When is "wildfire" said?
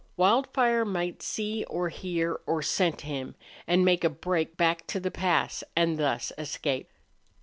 0.17-0.83